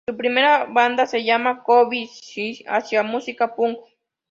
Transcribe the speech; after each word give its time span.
Su 0.07 0.17
primera 0.17 0.65
banda 0.65 1.05
se 1.05 1.23
llamaba 1.23 1.61
"Cowboys" 1.63 2.35
y 2.35 2.63
hacía 2.67 3.03
música 3.03 3.53
punk. 3.53 3.77